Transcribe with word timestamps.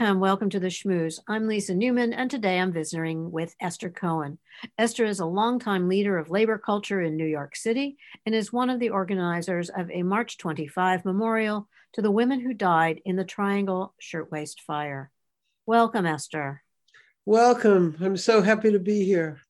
Welcome 0.00 0.50
to 0.50 0.58
the 0.58 0.66
Schmooze. 0.66 1.20
I'm 1.28 1.46
Lisa 1.46 1.72
Newman, 1.72 2.12
and 2.12 2.28
today 2.28 2.58
I'm 2.58 2.72
visiting 2.72 3.30
with 3.30 3.54
Esther 3.60 3.90
Cohen. 3.90 4.38
Esther 4.76 5.04
is 5.04 5.20
a 5.20 5.24
longtime 5.24 5.88
leader 5.88 6.18
of 6.18 6.30
labor 6.30 6.58
culture 6.58 7.00
in 7.00 7.16
New 7.16 7.26
York 7.26 7.54
City 7.54 7.96
and 8.26 8.34
is 8.34 8.52
one 8.52 8.70
of 8.70 8.80
the 8.80 8.90
organizers 8.90 9.70
of 9.70 9.88
a 9.92 10.02
March 10.02 10.36
25 10.36 11.04
memorial 11.04 11.68
to 11.92 12.02
the 12.02 12.10
women 12.10 12.40
who 12.40 12.52
died 12.52 13.02
in 13.04 13.14
the 13.14 13.24
Triangle 13.24 13.94
Shirtwaist 14.00 14.62
Fire. 14.62 15.12
Welcome, 15.64 16.06
Esther. 16.06 16.62
Welcome. 17.24 17.96
I'm 18.00 18.16
so 18.16 18.42
happy 18.42 18.72
to 18.72 18.80
be 18.80 19.04
here. 19.04 19.42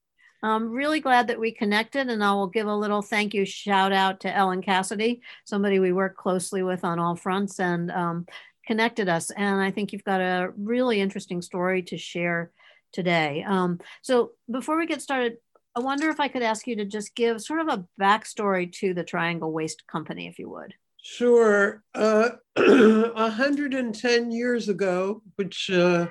I'm 0.43 0.69
really 0.69 0.99
glad 0.99 1.29
that 1.29 1.39
we 1.39 1.53
connected, 1.53 2.07
and 2.07 2.23
I 2.23 2.33
will 2.33 2.47
give 2.47 2.67
a 2.67 2.75
little 2.75 3.01
thank 3.01 3.33
you 3.33 3.45
shout 3.45 3.91
out 3.91 4.19
to 4.19 4.35
Ellen 4.35 4.61
Cassedy, 4.61 5.21
somebody 5.43 5.79
we 5.79 5.91
work 5.91 6.17
closely 6.17 6.61
with 6.61 6.83
on 6.83 6.99
all 6.99 7.15
fronts. 7.15 7.59
And 7.59 7.89
um, 7.89 8.27
connected 8.65 9.09
us. 9.09 9.31
And 9.31 9.61
I 9.61 9.71
think 9.71 9.93
you've 9.93 10.03
got 10.03 10.21
a 10.21 10.51
really 10.57 10.99
interesting 10.99 11.41
story 11.41 11.83
to 11.83 11.97
share 11.97 12.51
today. 12.91 13.43
Um, 13.47 13.79
so 14.01 14.31
before 14.49 14.77
we 14.77 14.85
get 14.85 15.01
started, 15.01 15.37
I 15.75 15.81
wonder 15.81 16.09
if 16.09 16.19
I 16.19 16.29
could 16.29 16.41
ask 16.41 16.67
you 16.67 16.77
to 16.77 16.85
just 16.85 17.15
give 17.15 17.41
sort 17.41 17.59
of 17.59 17.67
a 17.67 17.85
backstory 18.01 18.71
to 18.73 18.93
the 18.93 19.03
Triangle 19.03 19.51
Waist 19.51 19.85
Company, 19.87 20.27
if 20.27 20.39
you 20.39 20.49
would. 20.49 20.73
Sure. 21.01 21.83
Uh, 21.93 22.29
110 22.55 24.31
years 24.31 24.69
ago, 24.69 25.21
which 25.35 25.69
uh, 25.69 26.07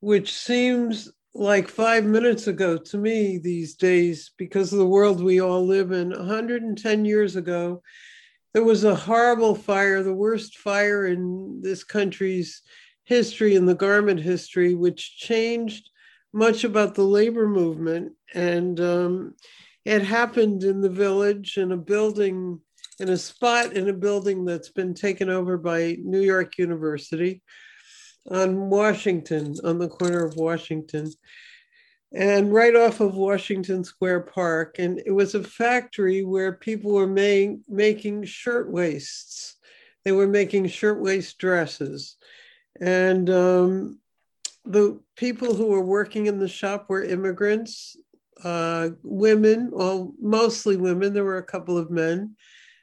which 0.00 0.32
seems 0.34 1.12
like 1.34 1.68
five 1.68 2.04
minutes 2.04 2.46
ago 2.46 2.76
to 2.76 2.98
me 2.98 3.38
these 3.38 3.76
days 3.76 4.32
because 4.36 4.72
of 4.72 4.78
the 4.78 4.86
world 4.86 5.22
we 5.22 5.40
all 5.40 5.64
live 5.64 5.92
in. 5.92 6.10
110 6.10 7.04
years 7.04 7.36
ago, 7.36 7.82
there 8.52 8.64
was 8.64 8.84
a 8.84 8.94
horrible 8.94 9.54
fire, 9.54 10.02
the 10.02 10.14
worst 10.14 10.58
fire 10.58 11.06
in 11.06 11.60
this 11.62 11.84
country's 11.84 12.62
history, 13.04 13.54
in 13.54 13.66
the 13.66 13.74
garment 13.74 14.20
history, 14.20 14.74
which 14.74 15.16
changed 15.16 15.88
much 16.32 16.64
about 16.64 16.94
the 16.94 17.02
labor 17.02 17.48
movement. 17.48 18.12
And 18.34 18.78
um, 18.80 19.34
it 19.84 20.02
happened 20.02 20.64
in 20.64 20.80
the 20.80 20.90
village 20.90 21.56
in 21.56 21.72
a 21.72 21.76
building, 21.76 22.60
in 23.00 23.08
a 23.08 23.16
spot 23.16 23.72
in 23.72 23.88
a 23.88 23.94
building 23.94 24.44
that's 24.44 24.70
been 24.70 24.94
taken 24.94 25.30
over 25.30 25.56
by 25.56 25.96
New 26.02 26.20
York 26.20 26.58
University 26.58 27.42
on 28.30 28.70
Washington, 28.70 29.54
on 29.64 29.78
the 29.78 29.88
corner 29.88 30.24
of 30.24 30.36
Washington 30.36 31.10
and 32.14 32.52
right 32.52 32.76
off 32.76 33.00
of 33.00 33.14
Washington 33.14 33.84
Square 33.84 34.20
Park. 34.20 34.76
And 34.78 35.00
it 35.06 35.12
was 35.12 35.34
a 35.34 35.42
factory 35.42 36.22
where 36.22 36.52
people 36.52 36.92
were 36.92 37.06
make, 37.06 37.58
making 37.68 38.24
shirtwaists. 38.24 39.56
They 40.04 40.12
were 40.12 40.26
making 40.26 40.66
shirtwaist 40.68 41.38
dresses. 41.38 42.16
And 42.80 43.30
um, 43.30 43.98
the 44.64 45.00
people 45.16 45.54
who 45.54 45.68
were 45.68 45.84
working 45.84 46.26
in 46.26 46.38
the 46.38 46.48
shop 46.48 46.86
were 46.88 47.02
immigrants, 47.02 47.96
uh, 48.44 48.90
women, 49.02 49.70
well, 49.72 50.12
mostly 50.20 50.76
women. 50.76 51.14
There 51.14 51.24
were 51.24 51.38
a 51.38 51.42
couple 51.42 51.78
of 51.78 51.90
men. 51.90 52.36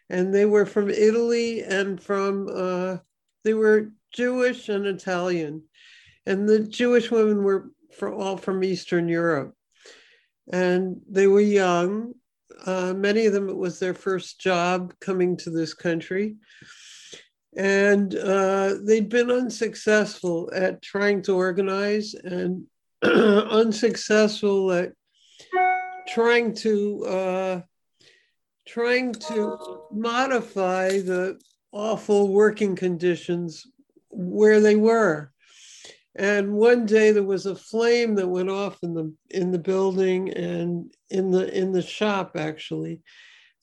And 0.09 0.33
they 0.33 0.45
were 0.45 0.65
from 0.65 0.89
Italy 0.89 1.61
and 1.61 2.01
from, 2.01 2.49
uh, 2.51 2.97
they 3.43 3.53
were 3.53 3.91
Jewish 4.11 4.69
and 4.69 4.87
Italian. 4.87 5.61
And 6.25 6.49
the 6.49 6.61
Jewish 6.61 7.11
women 7.11 7.43
were 7.43 7.69
for 7.97 8.13
all 8.13 8.37
from 8.37 8.63
Eastern 8.63 9.07
Europe. 9.07 9.53
And 10.51 11.01
they 11.09 11.27
were 11.27 11.41
young. 11.41 12.13
Uh, 12.65 12.93
many 12.93 13.25
of 13.25 13.33
them, 13.33 13.49
it 13.49 13.57
was 13.57 13.79
their 13.79 13.93
first 13.93 14.39
job 14.39 14.93
coming 14.99 15.37
to 15.37 15.49
this 15.49 15.73
country. 15.73 16.35
And 17.55 18.15
uh, 18.15 18.75
they'd 18.83 19.09
been 19.09 19.31
unsuccessful 19.31 20.51
at 20.53 20.81
trying 20.81 21.21
to 21.23 21.35
organize 21.35 22.13
and 22.13 22.65
unsuccessful 23.01 24.71
at 24.71 24.93
trying 26.07 26.53
to 26.55 27.05
uh, 27.05 27.61
trying 28.67 29.13
to 29.13 29.57
modify 29.91 30.89
the 30.99 31.39
awful 31.71 32.29
working 32.29 32.75
conditions 32.75 33.65
where 34.09 34.59
they 34.59 34.75
were. 34.75 35.31
And 36.19 36.51
one 36.51 36.85
day 36.85 37.11
there 37.11 37.23
was 37.23 37.45
a 37.45 37.55
flame 37.55 38.15
that 38.15 38.27
went 38.27 38.49
off 38.49 38.83
in 38.83 38.93
the 38.93 39.13
in 39.29 39.51
the 39.51 39.57
building 39.57 40.33
and 40.33 40.93
in 41.09 41.31
the 41.31 41.49
in 41.57 41.71
the 41.71 41.81
shop 41.81 42.31
actually. 42.35 43.01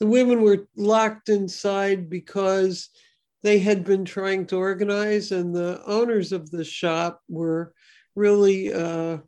The 0.01 0.07
women 0.07 0.41
were 0.41 0.67
locked 0.75 1.29
inside 1.29 2.09
because 2.09 2.89
they 3.43 3.59
had 3.59 3.85
been 3.85 4.07
trying 4.07 4.47
to 4.47 4.57
organize, 4.57 5.33
and 5.33 5.55
the 5.55 5.83
owners 5.87 6.33
of 6.33 6.51
the 6.51 6.65
shop 6.65 7.21
were 7.29 7.75
really 8.15 8.73
uh, 8.73 9.19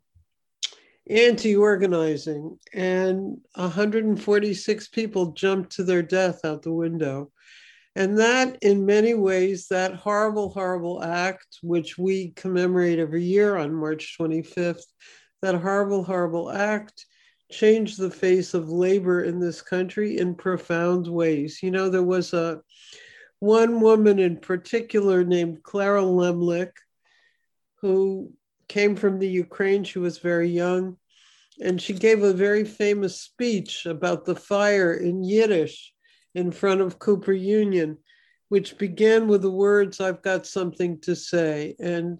anti-organizing. 1.07 2.57
And 2.73 3.37
146 3.53 4.87
people 4.87 5.33
jumped 5.33 5.73
to 5.73 5.83
their 5.83 6.01
death 6.01 6.43
out 6.43 6.63
the 6.63 6.73
window. 6.73 7.31
And 7.99 8.17
that, 8.17 8.57
in 8.61 8.85
many 8.85 9.13
ways, 9.13 9.67
that 9.67 9.93
horrible, 9.93 10.51
horrible 10.51 11.03
act, 11.03 11.57
which 11.61 11.97
we 11.97 12.29
commemorate 12.29 12.97
every 12.97 13.23
year 13.25 13.57
on 13.57 13.73
March 13.73 14.15
25th, 14.17 14.85
that 15.41 15.55
horrible, 15.55 16.05
horrible 16.05 16.49
act 16.49 17.05
changed 17.51 17.99
the 17.99 18.09
face 18.09 18.53
of 18.53 18.69
labor 18.69 19.23
in 19.25 19.41
this 19.41 19.61
country 19.61 20.17
in 20.17 20.33
profound 20.33 21.07
ways. 21.07 21.59
You 21.61 21.71
know, 21.71 21.89
there 21.89 22.01
was 22.01 22.31
a 22.31 22.61
one 23.39 23.81
woman 23.81 24.17
in 24.17 24.37
particular 24.37 25.25
named 25.25 25.61
Clara 25.61 26.01
Lemlich 26.03 26.71
who 27.81 28.31
came 28.69 28.95
from 28.95 29.19
the 29.19 29.27
Ukraine. 29.27 29.83
She 29.83 29.99
was 29.99 30.19
very 30.19 30.47
young. 30.47 30.95
And 31.59 31.81
she 31.81 31.91
gave 31.91 32.23
a 32.23 32.31
very 32.31 32.63
famous 32.63 33.19
speech 33.19 33.85
about 33.85 34.23
the 34.23 34.37
fire 34.37 34.93
in 34.93 35.21
Yiddish 35.21 35.91
in 36.35 36.51
front 36.51 36.81
of 36.81 36.99
Cooper 36.99 37.33
Union, 37.33 37.97
which 38.49 38.77
began 38.77 39.27
with 39.27 39.41
the 39.41 39.51
words, 39.51 39.99
I've 39.99 40.21
got 40.21 40.45
something 40.45 40.99
to 41.01 41.15
say. 41.15 41.75
And 41.79 42.19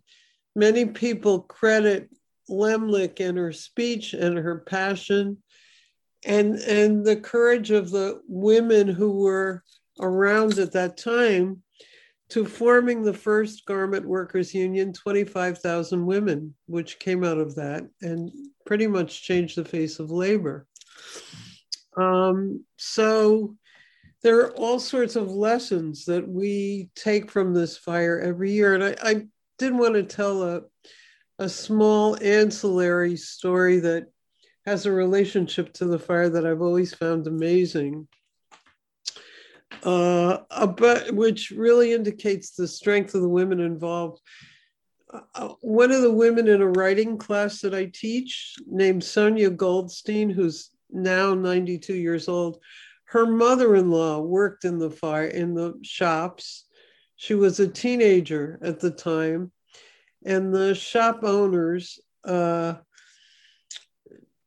many 0.55 0.85
people 0.85 1.41
credit 1.41 2.09
Lemlich 2.49 3.19
and 3.19 3.37
her 3.37 3.51
speech 3.51 4.13
and 4.13 4.37
her 4.37 4.59
passion 4.59 5.37
and, 6.25 6.55
and 6.55 7.05
the 7.05 7.15
courage 7.15 7.71
of 7.71 7.91
the 7.91 8.21
women 8.27 8.87
who 8.87 9.19
were 9.19 9.63
around 9.99 10.57
at 10.57 10.73
that 10.73 10.97
time 10.97 11.61
to 12.29 12.45
forming 12.45 13.01
the 13.01 13.13
first 13.13 13.65
garment 13.65 14.05
workers 14.05 14.53
union 14.53 14.93
25,000 14.93 16.05
women 16.05 16.53
which 16.67 16.99
came 16.99 17.23
out 17.23 17.37
of 17.37 17.55
that 17.55 17.83
and 18.01 18.31
pretty 18.65 18.87
much 18.87 19.23
changed 19.23 19.57
the 19.57 19.65
face 19.65 19.99
of 19.99 20.11
labor 20.11 20.67
um, 21.97 22.63
so 22.77 23.57
there 24.21 24.39
are 24.39 24.51
all 24.51 24.79
sorts 24.79 25.15
of 25.15 25.31
lessons 25.31 26.05
that 26.05 26.27
we 26.27 26.89
take 26.95 27.31
from 27.31 27.53
this 27.53 27.77
fire 27.77 28.19
every 28.19 28.51
year. 28.51 28.75
And 28.75 28.83
I, 28.83 28.95
I 29.01 29.27
did 29.57 29.73
want 29.73 29.93
to 29.93 30.03
tell 30.03 30.43
a, 30.43 30.61
a 31.37 31.47
small 31.47 32.17
ancillary 32.21 33.15
story 33.15 33.79
that 33.79 34.07
has 34.65 34.85
a 34.85 34.91
relationship 34.91 35.73
to 35.73 35.85
the 35.85 35.99
fire 35.99 36.29
that 36.29 36.45
I've 36.45 36.61
always 36.61 36.93
found 36.93 37.27
amazing. 37.27 38.07
Uh, 39.83 40.39
about, 40.49 41.11
which 41.13 41.51
really 41.51 41.93
indicates 41.93 42.51
the 42.51 42.67
strength 42.67 43.15
of 43.15 43.21
the 43.21 43.29
women 43.29 43.61
involved. 43.61 44.19
Uh, 45.33 45.53
one 45.61 45.91
of 45.91 46.01
the 46.01 46.11
women 46.11 46.47
in 46.47 46.61
a 46.61 46.67
writing 46.67 47.17
class 47.17 47.61
that 47.61 47.73
I 47.73 47.85
teach, 47.85 48.55
named 48.67 49.03
Sonia 49.03 49.49
Goldstein, 49.49 50.29
who's 50.29 50.71
now 50.91 51.33
92 51.33 51.93
years 51.95 52.27
old, 52.27 52.59
her 53.09 53.25
mother-in-law 53.25 54.19
worked 54.19 54.65
in 54.65 54.77
the 54.77 54.91
fire 54.91 55.25
in 55.25 55.55
the 55.55 55.73
shops. 55.81 56.65
She 57.15 57.33
was 57.33 57.59
a 57.59 57.67
teenager 57.67 58.59
at 58.61 58.79
the 58.79 58.91
time, 58.91 59.51
and 60.23 60.53
the 60.53 60.75
shop 60.75 61.21
owners. 61.23 61.99
Uh, 62.23 62.75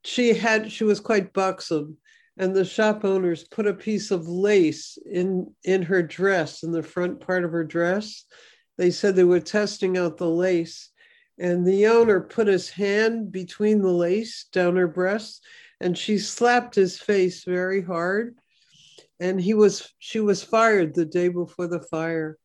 she 0.05 0.35
had 0.35 0.71
she 0.71 0.85
was 0.85 1.01
quite 1.01 1.33
buxom, 1.33 1.97
and 2.39 2.55
the 2.55 2.65
shop 2.65 3.05
owners 3.05 3.43
put 3.43 3.67
a 3.67 3.75
piece 3.75 4.13
of 4.13 4.29
lace 4.29 4.97
in 5.11 5.53
in 5.65 5.83
her 5.83 6.03
dress 6.03 6.63
in 6.63 6.71
the 6.71 6.85
front 6.85 7.21
part 7.21 7.45
of 7.45 7.51
her 7.51 7.65
dress. 7.65 8.25
They 8.79 8.93
said 8.93 9.17
they 9.17 9.25
were 9.25 9.41
testing 9.41 9.99
out 9.99 10.19
the 10.19 10.31
lace, 10.31 10.91
and 11.37 11.67
the 11.67 11.89
owner 11.89 12.21
put 12.21 12.47
his 12.47 12.71
hand 12.71 13.33
between 13.33 13.83
the 13.83 13.93
lace 13.93 14.45
down 14.53 14.77
her 14.77 14.87
breast, 14.87 15.45
and 15.81 15.99
she 15.99 16.17
slapped 16.19 16.77
his 16.77 16.97
face 16.97 17.43
very 17.43 17.83
hard 17.83 18.37
and 19.21 19.41
he 19.41 19.55
was 19.55 19.93
she 19.99 20.21
was 20.21 20.43
fired 20.43 20.95
the 20.95 21.05
day 21.05 21.29
before 21.29 21.67
the 21.67 21.81
fire 21.81 22.39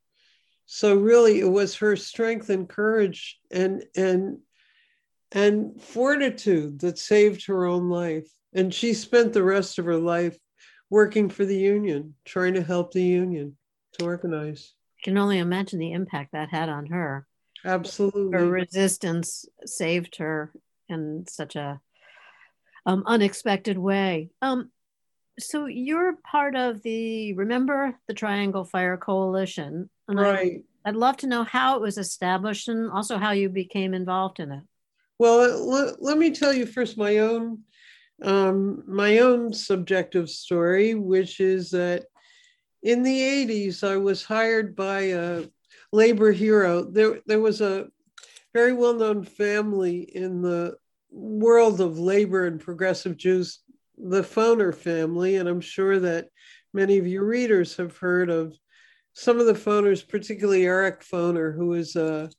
so 0.65 0.95
really 0.95 1.39
it 1.39 1.49
was 1.49 1.75
her 1.75 1.95
strength 1.95 2.49
and 2.49 2.69
courage 2.69 3.39
and 3.51 3.83
and 3.95 4.37
and 5.31 5.81
fortitude 5.81 6.79
that 6.79 6.97
saved 6.97 7.45
her 7.45 7.65
own 7.65 7.89
life 7.89 8.29
and 8.53 8.73
she 8.73 8.93
spent 8.93 9.33
the 9.33 9.43
rest 9.43 9.77
of 9.77 9.85
her 9.85 9.97
life 9.97 10.37
working 10.89 11.29
for 11.29 11.45
the 11.45 11.57
union 11.57 12.13
trying 12.25 12.53
to 12.53 12.63
help 12.63 12.91
the 12.91 13.03
union 13.03 13.55
to 13.93 14.05
organize 14.05 14.73
I 14.99 15.03
can 15.03 15.17
only 15.17 15.39
imagine 15.39 15.79
the 15.79 15.91
impact 15.91 16.31
that 16.31 16.49
had 16.49 16.69
on 16.69 16.87
her 16.87 17.27
Absolutely. 17.65 18.37
Her 18.37 18.47
resistance 18.47 19.45
saved 19.65 20.17
her 20.17 20.51
in 20.87 21.25
such 21.27 21.55
a 21.55 21.81
um, 22.85 23.03
unexpected 23.05 23.77
way. 23.77 24.29
Um, 24.41 24.71
so 25.39 25.65
you're 25.65 26.15
part 26.17 26.55
of 26.55 26.81
the 26.83 27.33
remember 27.33 27.97
the 28.07 28.13
Triangle 28.13 28.65
Fire 28.65 28.97
Coalition, 28.97 29.89
and 30.07 30.19
right? 30.19 30.63
I, 30.85 30.89
I'd 30.89 30.95
love 30.95 31.17
to 31.17 31.27
know 31.27 31.43
how 31.43 31.75
it 31.75 31.81
was 31.81 31.97
established 31.97 32.67
and 32.67 32.91
also 32.91 33.17
how 33.17 33.31
you 33.31 33.49
became 33.49 33.93
involved 33.93 34.39
in 34.39 34.51
it. 34.51 34.63
Well, 35.19 35.65
let, 35.65 36.01
let 36.01 36.17
me 36.17 36.31
tell 36.31 36.53
you 36.53 36.65
first 36.65 36.97
my 36.97 37.17
own 37.17 37.63
um, 38.23 38.83
my 38.87 39.19
own 39.19 39.53
subjective 39.53 40.29
story, 40.29 40.95
which 40.95 41.39
is 41.39 41.71
that 41.71 42.05
in 42.83 43.03
the 43.03 43.19
80s, 43.19 43.87
I 43.87 43.97
was 43.97 44.23
hired 44.23 44.75
by 44.75 45.01
a 45.01 45.43
labor 45.91 46.31
hero. 46.31 46.83
There, 46.83 47.19
there 47.25 47.39
was 47.39 47.61
a 47.61 47.87
very 48.53 48.73
well 48.73 48.93
known 48.93 49.23
family 49.23 49.99
in 50.15 50.41
the 50.41 50.75
world 51.11 51.81
of 51.81 51.99
labor 51.99 52.47
and 52.47 52.59
progressive 52.59 53.17
Jews, 53.17 53.59
the 53.97 54.21
Foner 54.21 54.73
family. 54.73 55.35
And 55.35 55.47
I'm 55.49 55.61
sure 55.61 55.99
that 55.99 56.29
many 56.73 56.97
of 56.97 57.07
your 57.07 57.25
readers 57.25 57.77
have 57.77 57.97
heard 57.97 58.29
of 58.29 58.55
some 59.13 59.39
of 59.39 59.47
the 59.47 59.53
Foners, 59.53 60.07
particularly 60.07 60.65
Eric 60.65 61.03
Foner, 61.03 61.55
who 61.55 61.73
is 61.73 61.95
a 61.95 62.29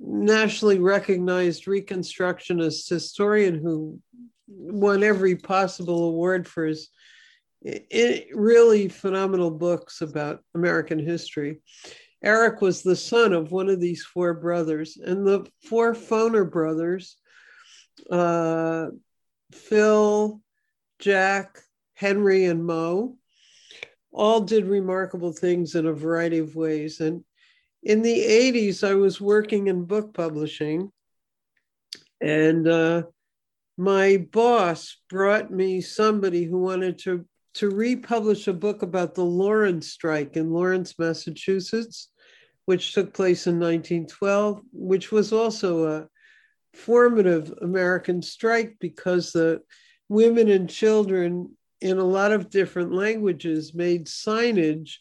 nationally 0.00 0.80
recognized 0.80 1.66
Reconstructionist 1.66 2.88
historian 2.88 3.54
who 3.54 4.00
won 4.48 5.04
every 5.04 5.36
possible 5.36 6.08
award 6.08 6.48
for 6.48 6.66
his 6.66 6.88
really 8.34 8.88
phenomenal 8.88 9.50
books 9.50 10.00
about 10.00 10.42
American 10.54 10.98
history. 10.98 11.60
Eric 12.24 12.60
was 12.60 12.82
the 12.82 12.96
son 12.96 13.32
of 13.32 13.52
one 13.52 13.68
of 13.68 13.80
these 13.80 14.02
four 14.04 14.34
brothers, 14.34 14.96
and 14.96 15.26
the 15.26 15.46
four 15.68 15.94
Foner 15.94 16.48
brothers, 16.48 17.16
uh, 18.10 18.86
Phil, 19.52 20.40
Jack, 21.02 21.58
Henry, 21.94 22.44
and 22.44 22.64
Mo, 22.64 23.16
all 24.12 24.40
did 24.40 24.66
remarkable 24.66 25.32
things 25.32 25.74
in 25.74 25.86
a 25.86 25.92
variety 25.92 26.38
of 26.38 26.54
ways. 26.54 27.00
And 27.00 27.24
in 27.82 28.02
the 28.02 28.16
80s, 28.16 28.86
I 28.86 28.94
was 28.94 29.20
working 29.20 29.66
in 29.66 29.84
book 29.84 30.14
publishing, 30.14 30.92
and 32.20 32.68
uh, 32.68 33.02
my 33.76 34.28
boss 34.30 34.96
brought 35.10 35.50
me 35.50 35.80
somebody 35.80 36.44
who 36.44 36.58
wanted 36.58 36.98
to 37.00 37.26
to 37.54 37.68
republish 37.68 38.46
a 38.48 38.52
book 38.52 38.82
about 38.82 39.14
the 39.14 39.24
Lawrence 39.24 39.88
strike 39.88 40.36
in 40.36 40.52
Lawrence, 40.52 40.98
Massachusetts, 40.98 42.08
which 42.64 42.94
took 42.94 43.12
place 43.12 43.46
in 43.46 43.60
1912, 43.60 44.62
which 44.72 45.12
was 45.12 45.34
also 45.34 45.86
a 45.86 46.08
formative 46.72 47.52
American 47.60 48.22
strike 48.22 48.76
because 48.80 49.32
the 49.32 49.60
women 50.12 50.50
and 50.50 50.68
children 50.68 51.56
in 51.80 51.98
a 51.98 52.04
lot 52.04 52.32
of 52.32 52.50
different 52.50 52.92
languages 52.92 53.72
made 53.74 54.06
signage 54.06 54.96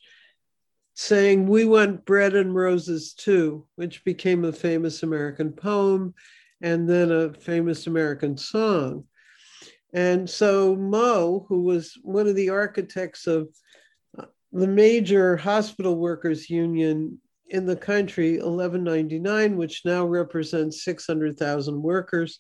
saying, 0.94 1.48
We 1.48 1.66
want 1.66 2.06
bread 2.06 2.34
and 2.34 2.56
roses 2.56 3.14
too, 3.14 3.68
which 3.76 4.06
became 4.06 4.46
a 4.46 4.54
famous 4.54 5.04
American 5.04 5.52
poem 5.52 6.14
and 6.62 6.90
then 6.90 7.12
a 7.12 7.34
famous 7.34 7.88
American 7.88 8.38
song. 8.38 9.04
And 9.94 10.30
so 10.30 10.78
Mo, 10.78 11.46
who 11.50 11.64
was 11.64 11.98
one 12.04 12.28
of 12.28 12.36
the 12.36 12.50
architects 12.50 13.28
of 13.28 13.50
uh, 14.18 14.26
the 14.54 14.68
major 14.68 15.36
hospital 15.36 15.98
workers 15.98 16.50
union 16.50 17.20
in 17.50 17.66
the 17.66 17.76
country, 17.76 18.38
1199, 18.38 19.58
which 19.58 19.82
now 19.84 20.06
represents 20.06 20.86
600,000 20.86 21.82
workers, 21.82 22.40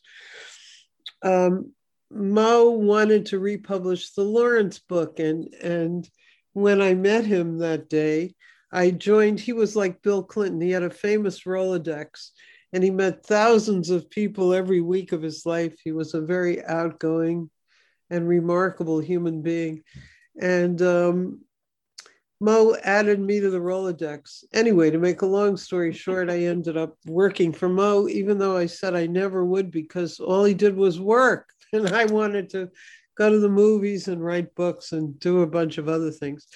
um, 1.21 1.73
Mo 2.13 2.71
wanted 2.71 3.27
to 3.27 3.39
republish 3.39 4.11
the 4.11 4.23
Lawrence 4.23 4.79
book. 4.79 5.19
And, 5.19 5.53
and 5.61 6.09
when 6.53 6.81
I 6.81 6.93
met 6.93 7.25
him 7.25 7.59
that 7.59 7.89
day, 7.89 8.35
I 8.71 8.91
joined, 8.91 9.39
he 9.39 9.53
was 9.53 9.75
like 9.75 10.01
Bill 10.01 10.23
Clinton. 10.23 10.61
He 10.61 10.71
had 10.71 10.83
a 10.83 10.89
famous 10.89 11.43
Rolodex 11.43 12.31
and 12.73 12.83
he 12.83 12.89
met 12.89 13.25
thousands 13.25 13.89
of 13.89 14.09
people 14.09 14.53
every 14.53 14.81
week 14.81 15.11
of 15.11 15.21
his 15.21 15.45
life. 15.45 15.75
He 15.83 15.91
was 15.91 16.13
a 16.13 16.21
very 16.21 16.63
outgoing 16.63 17.49
and 18.09 18.27
remarkable 18.27 18.99
human 18.99 19.41
being. 19.41 19.83
And 20.39 20.81
um, 20.81 21.41
Mo 22.39 22.75
added 22.83 23.19
me 23.19 23.39
to 23.39 23.49
the 23.49 23.59
Rolodex. 23.59 24.45
Anyway, 24.53 24.89
to 24.89 24.97
make 24.97 25.21
a 25.21 25.25
long 25.25 25.57
story 25.57 25.93
short, 25.93 26.29
I 26.29 26.45
ended 26.45 26.77
up 26.77 26.95
working 27.05 27.51
for 27.51 27.69
Mo, 27.69 28.07
even 28.07 28.37
though 28.37 28.55
I 28.55 28.67
said 28.67 28.95
I 28.95 29.05
never 29.05 29.43
would 29.45 29.69
because 29.69 30.19
all 30.19 30.45
he 30.45 30.53
did 30.53 30.75
was 30.75 30.99
work. 30.99 31.49
And 31.73 31.87
I 31.87 32.05
wanted 32.05 32.49
to 32.51 32.69
go 33.17 33.29
to 33.29 33.39
the 33.39 33.49
movies 33.49 34.07
and 34.07 34.23
write 34.23 34.53
books 34.55 34.91
and 34.91 35.17
do 35.19 35.41
a 35.41 35.47
bunch 35.47 35.77
of 35.77 35.87
other 35.87 36.11
things. 36.11 36.47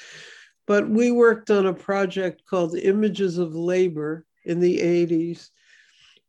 But 0.67 0.89
we 0.89 1.12
worked 1.12 1.50
on 1.51 1.67
a 1.67 1.73
project 1.73 2.44
called 2.50 2.75
Images 2.75 3.38
of 3.38 3.56
Labor 3.56 4.25
in 4.44 4.59
the 4.59 4.79
80s 4.79 5.50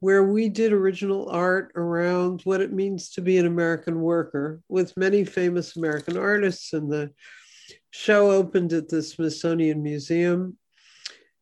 where 0.00 0.24
we 0.24 0.48
did 0.48 0.72
original 0.72 1.28
art 1.30 1.72
around 1.74 2.42
what 2.44 2.60
it 2.60 2.72
means 2.72 3.10
to 3.10 3.22
be 3.22 3.38
an 3.38 3.46
American 3.46 4.00
worker 4.00 4.60
with 4.68 4.96
many 4.96 5.24
famous 5.24 5.76
American 5.76 6.16
artists. 6.16 6.72
And 6.72 6.90
the 6.90 7.10
show 7.90 8.30
opened 8.30 8.72
at 8.72 8.88
the 8.88 9.02
Smithsonian 9.02 9.82
Museum 9.82 10.58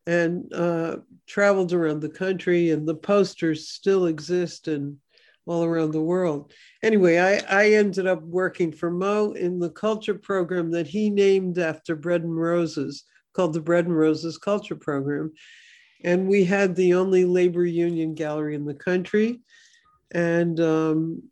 and 0.07 0.53
uh, 0.53 0.97
traveled 1.27 1.73
around 1.73 2.01
the 2.01 2.11
country, 2.11 2.71
and 2.71 2.87
the 2.87 2.95
posters 2.95 3.69
still 3.69 4.07
exist 4.07 4.69
and 4.69 4.99
all 5.47 5.65
around 5.65 5.93
the 5.93 6.01
world. 6.01 6.53
Anyway, 6.83 7.19
I, 7.19 7.43
I 7.49 7.73
ended 7.73 8.07
up 8.07 8.23
working 8.23 8.73
for 8.73 8.91
Mo 8.91 9.33
in 9.33 9.59
the 9.59 9.71
culture 9.71 10.15
program 10.15 10.71
that 10.71 10.87
he 10.87 11.11
named 11.11 11.59
after 11.59 11.95
Bread 11.95 12.23
and 12.23 12.37
Roses, 12.37 13.05
called 13.35 13.53
the 13.53 13.61
Bread 13.61 13.87
and 13.87 13.97
Roses 13.97 14.39
Culture 14.39 14.77
Program. 14.77 15.33
And 16.03 16.29
we 16.29 16.45
had 16.45 16.75
the 16.75 16.95
only 16.95 17.25
labor 17.25 17.65
union 17.65 18.15
gallery 18.15 18.55
in 18.55 18.65
the 18.65 18.75
country 18.75 19.41
and 20.13 20.61
um, 20.61 21.23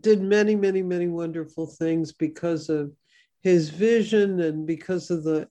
did 0.00 0.22
many, 0.22 0.56
many, 0.56 0.82
many 0.82 1.08
wonderful 1.08 1.66
things 1.66 2.12
because 2.12 2.68
of 2.68 2.92
his 3.42 3.70
vision 3.70 4.40
and 4.40 4.66
because 4.66 5.10
of 5.10 5.24
the 5.24 5.48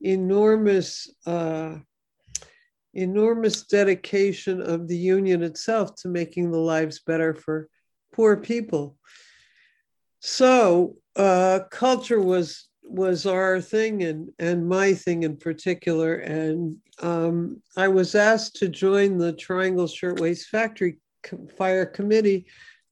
enormous, 0.00 1.08
uh, 1.26 1.76
enormous 2.94 3.62
dedication 3.62 4.60
of 4.60 4.88
the 4.88 4.96
union 4.96 5.42
itself 5.42 5.94
to 5.96 6.08
making 6.08 6.50
the 6.50 6.58
lives 6.58 7.00
better 7.00 7.34
for 7.34 7.68
poor 8.12 8.36
people. 8.36 8.96
So 10.20 10.96
uh, 11.16 11.60
culture 11.70 12.20
was 12.20 12.66
was 12.82 13.24
our 13.24 13.60
thing 13.60 14.02
and 14.02 14.30
and 14.38 14.68
my 14.68 14.92
thing 14.92 15.22
in 15.22 15.36
particular. 15.36 16.14
And 16.16 16.76
um, 17.00 17.62
I 17.76 17.88
was 17.88 18.14
asked 18.14 18.56
to 18.56 18.68
join 18.68 19.16
the 19.16 19.32
Triangle 19.32 19.86
Shirtwaist 19.86 20.48
Factory 20.48 20.98
Fire 21.56 21.86
Committee 21.86 22.46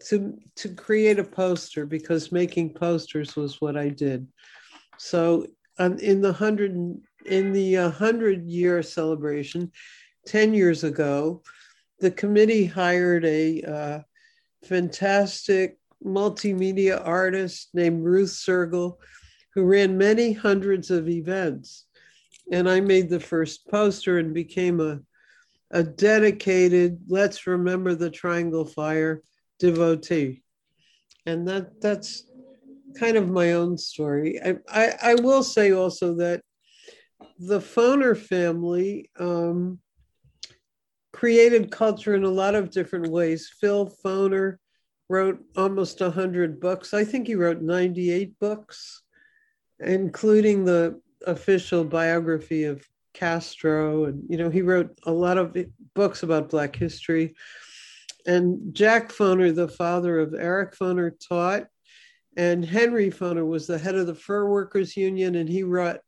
to 0.07 0.38
to 0.57 0.69
create 0.75 1.19
a 1.19 1.25
poster 1.25 1.85
because 1.85 2.33
making 2.33 2.75
posters 2.75 3.35
was 3.37 3.61
what 3.61 3.76
I 3.76 3.88
did. 3.88 4.26
So 4.99 5.47
um, 5.78 5.99
in 5.99 6.20
the 6.20 6.32
hundred 6.32 6.73
in 7.26 7.52
the 7.52 7.76
uh, 7.76 7.90
hundred 7.90 8.47
year 8.47 8.82
celebration, 8.82 9.70
ten 10.26 10.54
years 10.54 10.85
ago, 10.85 11.42
the 12.00 12.11
committee 12.11 12.66
hired 12.66 13.25
a 13.25 13.62
uh, 13.62 14.00
fantastic 14.64 15.78
multimedia 16.04 17.04
artist 17.04 17.70
named 17.75 18.04
Ruth 18.04 18.30
Sergel 18.30 18.99
who 19.54 19.64
ran 19.64 19.99
many 19.99 20.32
hundreds 20.32 20.90
of 20.90 21.08
events. 21.08 21.87
And 22.52 22.68
I 22.68 22.80
made 22.80 23.11
the 23.11 23.20
first 23.20 23.66
poster 23.68 24.18
and 24.18 24.32
became 24.32 24.80
a, 24.80 25.00
a 25.70 25.82
dedicated, 25.82 27.00
let's 27.08 27.47
remember 27.47 27.94
the 27.94 28.11
Triangle 28.11 28.64
Fire 28.64 29.23
devotee. 29.58 30.42
And 31.26 31.47
that 31.49 31.80
that's 31.80 32.27
kind 32.99 33.16
of 33.16 33.28
my 33.28 33.52
own 33.52 33.76
story. 33.76 34.40
I, 34.42 34.57
I, 34.68 34.95
I 35.02 35.14
will 35.16 35.42
say 35.42 35.73
also 35.73 36.14
that 36.16 36.42
the 37.38 37.61
Foner 37.61 38.16
family 38.16 39.11
um, 39.18 39.78
created 41.12 41.71
culture 41.71 42.14
in 42.14 42.25
a 42.25 42.30
lot 42.30 42.54
of 42.54 42.71
different 42.71 43.09
ways. 43.11 43.50
Phil 43.61 43.92
Foner 44.04 44.57
wrote 45.09 45.40
almost 45.57 46.00
100 46.00 46.61
books. 46.61 46.92
I 46.92 47.04
think 47.04 47.26
he 47.26 47.35
wrote 47.35 47.62
98 47.62 48.38
books 48.38 49.02
including 49.80 50.64
the 50.64 51.00
official 51.26 51.85
biography 51.85 52.64
of 52.64 52.87
Castro. 53.14 54.07
And, 54.07 54.23
you 54.28 54.37
know, 54.37 54.50
he 54.50 54.62
wrote 54.62 54.99
a 55.04 55.12
lot 55.12 55.38
of 55.38 55.57
books 55.95 56.23
about 56.23 56.50
Black 56.50 56.76
history. 56.76 57.35
And 58.26 58.75
Jack 58.75 59.11
Foner, 59.11 59.54
the 59.54 59.68
father 59.68 60.18
of 60.18 60.35
Eric 60.35 60.76
Foner, 60.76 61.12
taught. 61.28 61.66
And 62.38 62.64
Henry 62.64 63.11
Foner 63.11 63.45
was 63.45 63.66
the 63.66 63.80
head 63.80 63.97
of 63.97 64.07
the 64.07 64.14
Fur 64.14 64.49
Workers 64.49 64.97
Union, 64.97 65.35
and 65.35 65.49
he 65.49 65.64
wrote, 65.64 65.99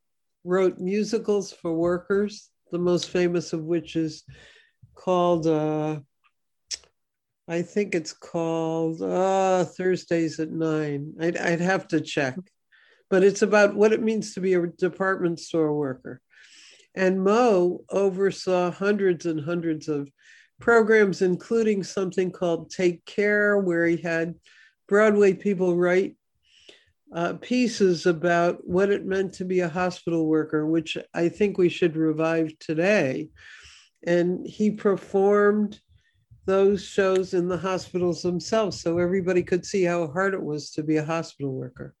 wrote 0.45 0.79
musicals 0.79 1.51
for 1.51 1.73
workers, 1.73 2.49
the 2.71 2.79
most 2.79 3.09
famous 3.09 3.51
of 3.51 3.65
which 3.65 3.97
is 3.97 4.23
called, 4.95 5.45
uh, 5.45 5.99
I 7.49 7.61
think 7.63 7.93
it's 7.93 8.13
called 8.13 9.01
uh, 9.01 9.65
Thursdays 9.65 10.39
at 10.39 10.51
nine. 10.51 11.15
I'd, 11.19 11.35
I'd 11.35 11.59
have 11.59 11.89
to 11.89 11.99
check, 11.99 12.37
but 13.09 13.25
it's 13.25 13.41
about 13.41 13.75
what 13.75 13.91
it 13.91 14.01
means 14.01 14.33
to 14.33 14.39
be 14.39 14.53
a 14.53 14.67
department 14.67 15.37
store 15.37 15.75
worker. 15.75 16.21
And 16.95 17.21
Mo 17.21 17.83
oversaw 17.89 18.71
hundreds 18.71 19.25
and 19.25 19.41
hundreds 19.41 19.89
of 19.89 20.07
programs, 20.61 21.21
including 21.21 21.83
something 21.83 22.31
called 22.31 22.69
Take 22.69 23.03
Care, 23.03 23.57
where 23.57 23.85
he 23.85 23.97
had 23.97 24.35
Broadway 24.87 25.33
people 25.33 25.75
write 25.75 26.15
uh, 27.13 27.33
pieces 27.41 28.05
about 28.05 28.65
what 28.65 28.89
it 28.89 29.05
meant 29.05 29.33
to 29.33 29.45
be 29.45 29.59
a 29.59 29.69
hospital 29.69 30.27
worker, 30.27 30.65
which 30.65 30.97
I 31.13 31.29
think 31.29 31.57
we 31.57 31.69
should 31.69 31.97
revive 31.97 32.57
today. 32.59 33.29
And 34.05 34.47
he 34.47 34.71
performed 34.71 35.79
those 36.45 36.83
shows 36.83 37.33
in 37.33 37.47
the 37.47 37.57
hospitals 37.57 38.21
themselves 38.21 38.81
so 38.81 38.97
everybody 38.97 39.43
could 39.43 39.65
see 39.65 39.83
how 39.83 40.07
hard 40.07 40.33
it 40.33 40.41
was 40.41 40.71
to 40.71 40.83
be 40.83 40.97
a 40.97 41.05
hospital 41.05 41.53
worker. 41.53 41.93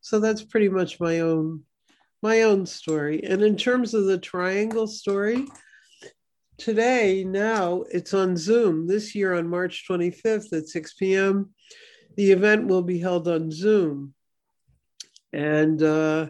So 0.00 0.20
that's 0.20 0.42
pretty 0.42 0.68
much 0.68 1.00
my 1.00 1.20
own 1.20 1.64
my 2.20 2.42
own 2.42 2.66
story. 2.66 3.22
And 3.22 3.42
in 3.42 3.56
terms 3.56 3.94
of 3.94 4.06
the 4.06 4.18
triangle 4.18 4.88
story, 4.88 5.46
today 6.56 7.22
now 7.24 7.84
it's 7.92 8.12
on 8.12 8.36
Zoom. 8.36 8.88
This 8.88 9.14
year 9.14 9.34
on 9.34 9.48
March 9.48 9.86
25th 9.88 10.52
at 10.52 10.66
6 10.66 10.94
p.m. 10.94 11.50
The 12.16 12.32
event 12.32 12.66
will 12.66 12.82
be 12.82 12.98
held 12.98 13.28
on 13.28 13.50
Zoom. 13.50 14.14
And 15.32 15.82
uh, 15.82 16.28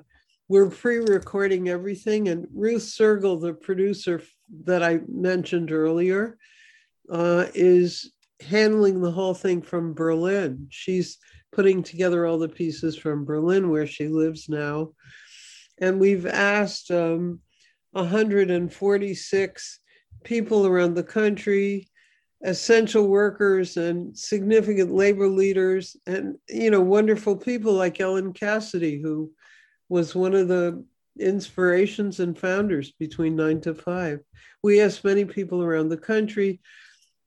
we're 0.48 0.70
pre 0.70 0.98
recording 0.98 1.68
everything. 1.68 2.28
And 2.28 2.46
Ruth 2.54 2.82
Sergel, 2.82 3.40
the 3.40 3.54
producer 3.54 4.22
that 4.64 4.82
I 4.82 5.00
mentioned 5.08 5.72
earlier, 5.72 6.38
uh, 7.10 7.46
is 7.54 8.12
handling 8.40 9.00
the 9.00 9.10
whole 9.10 9.34
thing 9.34 9.62
from 9.62 9.94
Berlin. 9.94 10.66
She's 10.70 11.18
putting 11.52 11.82
together 11.82 12.26
all 12.26 12.38
the 12.38 12.48
pieces 12.48 12.96
from 12.96 13.24
Berlin, 13.24 13.70
where 13.70 13.86
she 13.86 14.08
lives 14.08 14.48
now. 14.48 14.92
And 15.80 16.00
we've 16.00 16.26
asked 16.26 16.90
um, 16.90 17.40
146 17.92 19.80
people 20.24 20.66
around 20.66 20.94
the 20.94 21.02
country 21.02 21.88
essential 22.42 23.08
workers 23.08 23.76
and 23.76 24.16
significant 24.16 24.92
labor 24.92 25.26
leaders 25.26 25.96
and 26.06 26.36
you 26.48 26.70
know 26.70 26.80
wonderful 26.80 27.34
people 27.34 27.72
like 27.72 28.00
ellen 28.00 28.32
cassedy 28.32 29.02
who 29.02 29.28
was 29.88 30.14
one 30.14 30.34
of 30.34 30.46
the 30.46 30.84
inspirations 31.18 32.20
and 32.20 32.38
founders 32.38 32.92
between 32.92 33.36
nine 33.36 33.60
to 33.62 33.74
five. 33.74 34.20
We 34.62 34.80
asked 34.80 35.04
many 35.04 35.24
people 35.24 35.62
around 35.62 35.88
the 35.88 35.96
country 35.96 36.60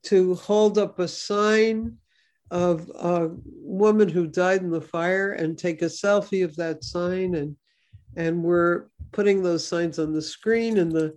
to 0.04 0.34
hold 0.34 0.78
up 0.78 0.98
a 0.98 1.08
sign 1.08 1.96
of 2.50 2.90
a 2.94 3.30
woman 3.44 4.08
who 4.08 4.26
died 4.26 4.62
in 4.62 4.70
the 4.70 4.80
fire 4.80 5.32
and 5.32 5.56
take 5.56 5.82
a 5.82 5.86
selfie 5.86 6.44
of 6.44 6.56
that 6.56 6.84
sign 6.84 7.34
and 7.34 7.56
and 8.16 8.42
we're 8.42 8.88
putting 9.12 9.42
those 9.42 9.66
signs 9.66 9.98
on 9.98 10.12
the 10.12 10.20
screen 10.20 10.78
and 10.78 10.92
the 10.92 11.14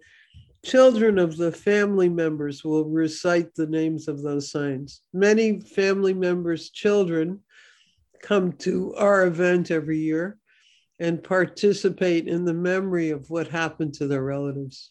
Children 0.66 1.20
of 1.20 1.38
the 1.38 1.52
family 1.52 2.10
members 2.10 2.64
will 2.64 2.86
recite 2.86 3.54
the 3.54 3.68
names 3.68 4.08
of 4.08 4.24
those 4.24 4.50
signs. 4.50 5.02
Many 5.14 5.60
family 5.60 6.16
members' 6.16 6.72
children 6.72 7.42
come 8.24 8.52
to 8.54 8.96
our 8.96 9.28
event 9.28 9.70
every 9.70 10.00
year 10.00 10.40
and 11.00 11.24
participate 11.24 12.28
in 12.28 12.46
the 12.46 12.54
memory 12.56 13.12
of 13.12 13.30
what 13.30 13.48
happened 13.48 13.94
to 13.96 14.08
their 14.08 14.24
relatives. 14.24 14.90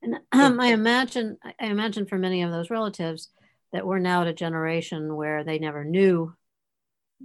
And 0.00 0.14
um, 0.32 0.58
I 0.58 0.68
imagine, 0.68 1.36
I 1.44 1.66
imagine 1.66 2.06
for 2.06 2.16
many 2.16 2.42
of 2.42 2.50
those 2.50 2.70
relatives 2.70 3.28
that 3.74 3.86
we're 3.86 3.98
now 3.98 4.22
at 4.22 4.28
a 4.28 4.32
generation 4.32 5.16
where 5.16 5.44
they 5.44 5.58
never 5.58 5.84
knew 5.84 6.32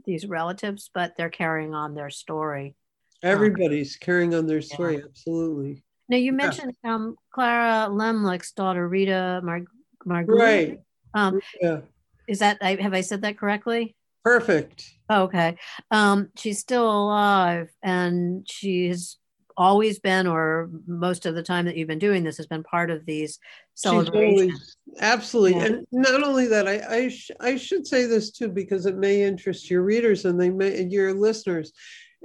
these 0.03 0.25
relatives, 0.25 0.91
but 0.93 1.13
they're 1.15 1.29
carrying 1.29 1.73
on 1.73 1.95
their 1.95 2.09
story. 2.09 2.75
Everybody's 3.23 3.95
um, 3.95 3.99
carrying 4.01 4.35
on 4.35 4.47
their 4.47 4.61
story, 4.61 4.97
yeah. 4.97 5.05
absolutely. 5.05 5.85
Now 6.09 6.17
you 6.17 6.31
mentioned 6.31 6.75
yeah. 6.83 6.95
um, 6.95 7.15
Clara 7.31 7.89
Lemlich's 7.89 8.51
daughter, 8.51 8.87
Rita 8.87 9.41
Mar- 9.43 9.65
Margulies. 10.05 10.39
Right. 10.39 10.79
Um, 11.13 11.41
yeah. 11.61 11.79
Is 12.27 12.39
that 12.39 12.57
I, 12.61 12.75
have 12.75 12.93
I 12.93 13.01
said 13.01 13.21
that 13.21 13.37
correctly? 13.37 13.95
Perfect. 14.23 14.91
okay. 15.09 15.57
Um, 15.89 16.29
she's 16.37 16.59
still 16.59 16.89
alive, 16.89 17.69
and 17.81 18.45
she's 18.49 19.17
always 19.55 19.99
been, 19.99 20.27
or 20.27 20.69
most 20.85 21.25
of 21.25 21.33
the 21.33 21.43
time 21.43 21.65
that 21.65 21.77
you've 21.77 21.87
been 21.87 21.97
doing 21.97 22.23
this, 22.23 22.37
has 22.37 22.45
been 22.45 22.63
part 22.63 22.91
of 22.91 23.05
these 23.05 23.39
celebrations. 23.73 24.41
Always, 24.41 24.77
absolutely, 24.99 25.59
yeah. 25.59 25.65
and 25.65 25.87
not 25.93 26.23
only 26.23 26.47
that, 26.47 26.67
I 26.67 26.81
I, 26.89 27.07
sh- 27.07 27.31
I 27.39 27.55
should 27.55 27.87
say 27.87 28.05
this 28.05 28.31
too 28.31 28.49
because 28.49 28.85
it 28.85 28.97
may 28.97 29.23
interest 29.23 29.69
your 29.69 29.83
readers 29.83 30.25
and 30.25 30.39
they 30.39 30.49
may 30.49 30.83
your 30.83 31.13
listeners, 31.13 31.71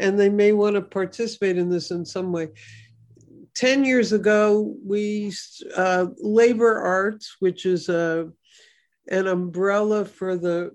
and 0.01 0.19
they 0.19 0.29
may 0.29 0.53
want 0.53 0.75
to 0.75 0.83
participate 0.83 1.57
in 1.57 1.71
this 1.71 1.93
in 1.93 2.05
some 2.05 2.33
way 2.33 2.49
10 3.55 3.85
years 3.85 4.13
ago, 4.13 4.75
we 4.85 5.33
uh, 5.77 6.07
Labor 6.19 6.79
Arts, 6.79 7.37
which 7.41 7.67
is 7.67 7.89
a, 7.89 8.31
an 9.09 9.27
umbrella 9.27 10.05
for 10.05 10.37
the 10.37 10.71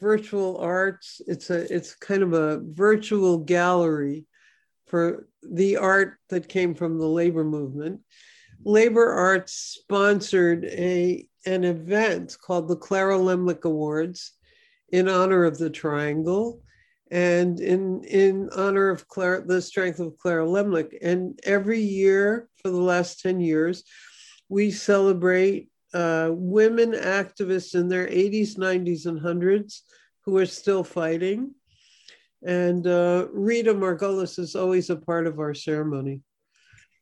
virtual 0.00 0.58
arts. 0.58 1.20
It's 1.26 1.50
a 1.50 1.72
it's 1.74 1.94
kind 1.94 2.22
of 2.22 2.32
a 2.32 2.60
virtual 2.62 3.38
gallery 3.38 4.26
for 4.86 5.28
the 5.42 5.76
art 5.76 6.18
that 6.30 6.48
came 6.48 6.74
from 6.74 6.98
the 6.98 7.06
labor 7.06 7.44
movement. 7.44 8.00
Labor 8.64 9.10
Arts 9.12 9.52
sponsored 9.80 10.64
a 10.64 11.26
an 11.44 11.64
event 11.64 12.36
called 12.44 12.68
the 12.68 12.76
Clara 12.76 13.16
Lemlich 13.16 13.64
Awards 13.64 14.32
in 14.90 15.08
honor 15.08 15.44
of 15.44 15.58
the 15.58 15.70
Triangle 15.70 16.60
and 17.10 17.60
in 17.60 18.02
in 18.04 18.50
honor 18.56 18.90
of 18.90 19.04
the 19.08 19.62
strength 19.62 20.00
of 20.00 20.18
Clara 20.18 20.44
Lemlich. 20.44 20.96
And 21.00 21.38
every 21.44 21.80
year 21.80 22.48
for 22.62 22.70
the 22.70 22.80
last 22.80 23.20
10 23.20 23.40
years, 23.40 23.84
we 24.48 24.70
celebrate 24.70 25.70
uh, 25.94 26.30
women 26.32 26.92
activists 26.92 27.74
in 27.74 27.88
their 27.88 28.06
80s, 28.06 28.58
90s, 28.58 29.06
and 29.06 29.20
100s 29.20 29.80
who 30.24 30.36
are 30.36 30.46
still 30.46 30.82
fighting. 30.82 31.54
And 32.44 32.86
uh, 32.86 33.28
Rita 33.32 33.72
Margolis 33.72 34.38
is 34.38 34.54
always 34.54 34.90
a 34.90 34.96
part 34.96 35.26
of 35.26 35.38
our 35.38 35.54
ceremony. 35.54 36.22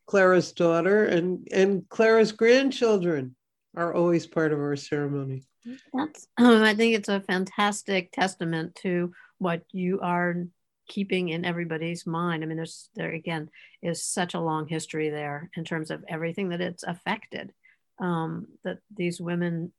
Clara's 0.07 0.53
daughter 0.53 1.07
and, 1.07 1.49
and 1.51 1.89
Clara's 1.89 2.33
grandchildren 2.33 3.35
are 3.75 3.95
always 3.95 4.27
part 4.27 4.53
of 4.53 4.59
our 4.59 4.77
ceremony. 4.77 5.45
That's, 5.93 6.27
um, 6.37 6.63
I 6.63 6.75
think 6.75 6.95
it's 6.95 7.09
a 7.09 7.21
fantastic 7.21 8.13
testament 8.13 8.75
to 8.83 9.13
what 9.39 9.63
you 9.73 10.01
are 10.01 10.47
keeping 10.89 11.31
in 11.31 11.45
everybody's 11.45 12.07
mind. 12.07 12.43
I 12.43 12.47
mean, 12.47 12.57
there's 12.57 12.89
there 12.95 13.13
again 13.13 13.51
is 13.83 14.05
such 14.05 14.35
a 14.35 14.41
long 14.41 14.67
history 14.67 15.11
there 15.11 15.51
in 15.57 15.65
terms 15.65 15.91
of 15.91 16.05
everything 16.09 16.51
that 16.51 16.61
it's 16.61 16.83
affected. 16.83 17.53
Um, 17.99 18.49
that 18.65 18.79
these 18.95 19.21
women 19.21 19.73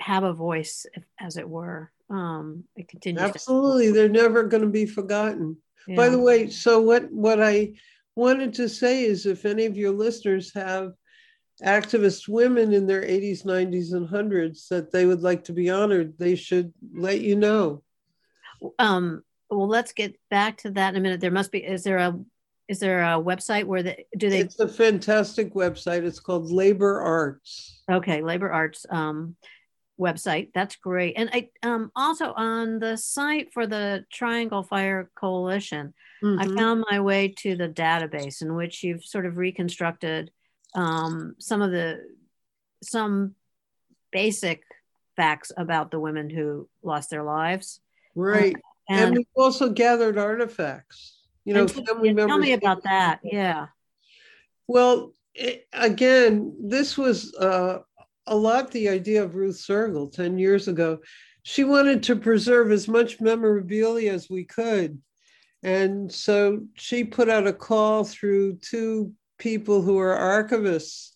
have 0.00 0.22
a 0.22 0.32
voice, 0.32 0.86
as 1.20 1.36
it 1.36 1.48
were. 1.48 1.90
Um, 2.08 2.64
it 2.76 2.88
continues. 2.88 3.22
Absolutely, 3.22 3.90
they're 3.90 4.08
never 4.08 4.44
going 4.44 4.62
to 4.62 4.68
be 4.68 4.86
forgotten. 4.86 5.56
Yeah. 5.86 5.96
By 5.96 6.08
the 6.08 6.18
way, 6.18 6.48
so 6.48 6.80
what 6.80 7.10
what 7.10 7.42
I 7.42 7.74
wanted 8.14 8.54
to 8.54 8.68
say 8.68 9.04
is, 9.04 9.26
if 9.26 9.44
any 9.44 9.66
of 9.66 9.76
your 9.76 9.92
listeners 9.92 10.52
have 10.54 10.92
activist 11.62 12.28
women 12.28 12.72
in 12.72 12.86
their 12.86 13.02
80s, 13.02 13.44
90s, 13.44 13.92
and 13.92 14.08
100s 14.08 14.68
that 14.68 14.92
they 14.92 15.06
would 15.06 15.22
like 15.22 15.44
to 15.44 15.52
be 15.52 15.70
honored, 15.70 16.16
they 16.18 16.36
should 16.36 16.72
let 16.94 17.20
you 17.20 17.36
know. 17.36 17.82
Um, 18.78 19.22
well, 19.50 19.68
let's 19.68 19.92
get 19.92 20.16
back 20.30 20.58
to 20.58 20.70
that 20.72 20.90
in 20.90 20.96
a 20.96 21.00
minute. 21.00 21.20
There 21.20 21.30
must 21.30 21.52
be. 21.52 21.64
Is 21.64 21.84
there 21.84 21.98
a 21.98 22.18
is 22.68 22.80
there 22.80 23.02
a 23.02 23.22
website 23.22 23.64
where 23.64 23.82
the 23.82 23.96
do 24.16 24.28
they? 24.28 24.40
It's 24.40 24.60
a 24.60 24.68
fantastic 24.68 25.54
website. 25.54 26.04
It's 26.04 26.20
called 26.20 26.50
Labor 26.50 27.00
Arts. 27.00 27.80
Okay, 27.90 28.20
Labor 28.20 28.52
Arts 28.52 28.84
um, 28.90 29.36
website. 29.98 30.50
That's 30.54 30.76
great. 30.76 31.14
And 31.16 31.30
I 31.32 31.48
um, 31.62 31.90
also 31.96 32.32
on 32.32 32.78
the 32.78 32.96
site 32.96 33.52
for 33.54 33.66
the 33.66 34.04
Triangle 34.12 34.62
Fire 34.62 35.10
Coalition, 35.14 35.94
mm-hmm. 36.22 36.40
I 36.40 36.56
found 36.56 36.84
my 36.90 37.00
way 37.00 37.28
to 37.38 37.56
the 37.56 37.68
database 37.68 38.42
in 38.42 38.54
which 38.54 38.84
you've 38.84 39.04
sort 39.04 39.24
of 39.24 39.38
reconstructed 39.38 40.30
um, 40.74 41.36
some 41.38 41.62
of 41.62 41.70
the 41.70 42.00
some 42.82 43.34
basic 44.12 44.62
facts 45.16 45.50
about 45.56 45.90
the 45.90 45.98
women 45.98 46.28
who 46.28 46.68
lost 46.82 47.10
their 47.10 47.24
lives. 47.24 47.80
Right. 48.14 48.54
Um, 48.54 48.62
and, 48.88 49.00
and, 49.00 49.16
we've 49.16 49.26
also 49.36 49.68
gathered 49.70 50.18
artifacts. 50.18 51.18
You 51.44 51.54
know, 51.54 51.66
family 51.66 52.12
members. 52.12 52.26
Tell 52.26 52.38
me 52.38 52.52
about 52.52 52.82
that. 52.82 53.20
Yeah. 53.22 53.68
Well, 54.66 55.14
it, 55.34 55.66
again, 55.72 56.54
this 56.60 56.98
was 56.98 57.34
uh, 57.36 57.78
a 58.26 58.36
lot 58.36 58.70
the 58.70 58.88
idea 58.90 59.22
of 59.22 59.34
Ruth 59.34 59.56
Sergel 59.56 60.12
10 60.12 60.38
years 60.38 60.68
ago. 60.68 60.98
She 61.42 61.64
wanted 61.64 62.02
to 62.02 62.16
preserve 62.16 62.70
as 62.70 62.86
much 62.86 63.20
memorabilia 63.20 64.12
as 64.12 64.28
we 64.28 64.44
could. 64.44 65.00
And 65.62 66.12
so 66.12 66.60
she 66.74 67.02
put 67.04 67.30
out 67.30 67.46
a 67.46 67.52
call 67.52 68.04
through 68.04 68.56
two 68.56 69.12
people 69.38 69.80
who 69.80 69.98
are 69.98 70.44
archivists 70.44 71.12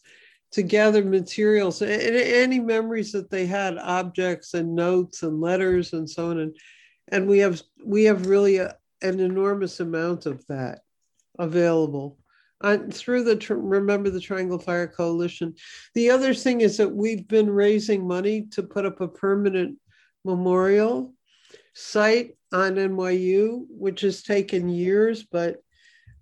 to 0.53 0.63
gather 0.63 1.05
materials 1.05 1.83
and 1.83 1.91
any 1.91 2.61
memories 2.61 3.13
that 3.13 3.31
they 3.31 3.47
had, 3.47 3.79
objects 3.79 4.55
and 4.55 4.75
notes 4.75 5.23
and 5.23 5.41
letters 5.41 5.93
and 5.93 6.09
so 6.09 6.31
on. 6.31 6.39
And, 6.41 6.57
and 7.09 7.27
we 7.27 7.39
have 7.39 7.63
we 7.85 8.05
have 8.05 8.27
really 8.27 8.59
a, 8.59 8.77
an 9.03 9.21
enormous 9.21 9.81
amount 9.81 10.27
of 10.27 10.47
that 10.47 10.81
available. 11.39 12.19
Uh, 12.61 12.79
through 12.93 13.25
the 13.25 13.55
remember 13.57 14.09
the 14.09 14.21
triangle 14.21 14.59
fire 14.59 14.87
coalition? 14.87 15.55
The 15.95 16.11
other 16.11 16.33
thing 16.33 16.61
is 16.61 16.77
that 16.77 16.95
we've 16.95 17.27
been 17.27 17.51
raising 17.51 18.07
money 18.07 18.47
to 18.53 18.63
put 18.63 18.87
up 18.87 19.01
a 19.01 19.09
permanent 19.09 19.79
memorial 20.25 21.13
site 21.75 22.37
on 22.53 22.75
nyu 22.75 23.65
which 23.71 24.03
has 24.03 24.23
taken 24.23 24.69
years 24.69 25.25
but 25.25 25.57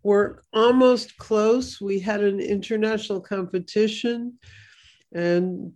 we're 0.03 0.39
almost 0.53 1.17
close. 1.19 1.81
We 1.81 1.99
had 1.99 2.23
an 2.23 2.41
international 2.41 3.21
competition 3.21 4.39
and 5.13 5.73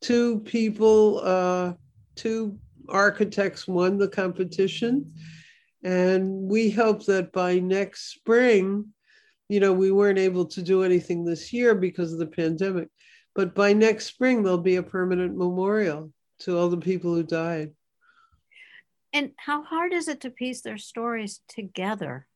two 0.00 0.40
people 0.40 1.20
uh, 1.22 1.72
two 2.14 2.58
architects 2.88 3.66
won 3.66 3.98
the 3.98 4.08
competition 4.08 5.12
and 5.84 6.28
we 6.50 6.70
hope 6.70 7.06
that 7.06 7.32
by 7.32 7.58
next 7.58 8.12
spring 8.12 8.92
you 9.48 9.60
know, 9.60 9.72
we 9.72 9.90
weren't 9.90 10.18
able 10.18 10.44
to 10.44 10.62
do 10.62 10.82
anything 10.84 11.24
this 11.24 11.52
year 11.52 11.74
because 11.74 12.12
of 12.12 12.18
the 12.18 12.26
pandemic. 12.26 12.88
But 13.34 13.54
by 13.54 13.72
next 13.72 14.06
spring, 14.06 14.42
there'll 14.42 14.58
be 14.58 14.76
a 14.76 14.82
permanent 14.82 15.36
memorial 15.36 16.12
to 16.40 16.58
all 16.58 16.68
the 16.68 16.76
people 16.76 17.14
who 17.14 17.22
died. 17.22 17.72
And 19.12 19.32
how 19.36 19.62
hard 19.62 19.92
is 19.92 20.08
it 20.08 20.20
to 20.22 20.30
piece 20.30 20.60
their 20.60 20.76
stories 20.76 21.40
together? 21.48 22.26